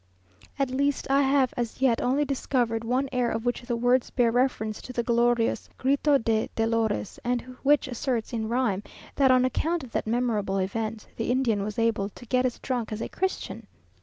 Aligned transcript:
At 0.57 0.71
least 0.71 1.05
I 1.11 1.21
have 1.21 1.53
as 1.55 1.79
yet 1.79 2.01
only 2.01 2.25
discovered 2.25 2.83
one 2.83 3.07
air 3.11 3.29
of 3.29 3.45
which 3.45 3.61
the 3.61 3.75
words 3.75 4.09
bear 4.09 4.31
reference 4.31 4.81
to 4.81 4.91
the 4.91 5.03
glorious 5.03 5.69
"Grito 5.77 6.17
de 6.17 6.49
Dolores," 6.55 7.19
and 7.23 7.41
which 7.61 7.87
asserts 7.87 8.33
in 8.33 8.49
rhyme 8.49 8.81
that 9.13 9.29
on 9.29 9.45
account 9.45 9.83
of 9.83 9.91
that 9.91 10.07
memorable 10.07 10.57
event, 10.57 11.05
the 11.17 11.29
Indian 11.29 11.61
was 11.61 11.77
able 11.77 12.09
to 12.09 12.25
get 12.25 12.47
as 12.47 12.57
drunk 12.57 12.91
as 12.91 12.99
a 13.01 13.09
Christian! 13.09 13.67